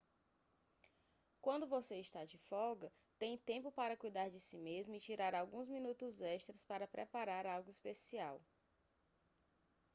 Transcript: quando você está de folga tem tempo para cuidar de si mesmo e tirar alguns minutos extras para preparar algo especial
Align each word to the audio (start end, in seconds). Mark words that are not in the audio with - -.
quando 1.39 1.67
você 1.67 1.99
está 1.99 2.25
de 2.25 2.35
folga 2.35 2.91
tem 3.19 3.37
tempo 3.37 3.71
para 3.71 3.95
cuidar 3.95 4.29
de 4.29 4.39
si 4.39 4.57
mesmo 4.57 4.95
e 4.95 4.99
tirar 4.99 5.35
alguns 5.35 5.69
minutos 5.69 6.21
extras 6.21 6.65
para 6.65 6.87
preparar 6.87 7.45
algo 7.45 7.69
especial 7.69 8.41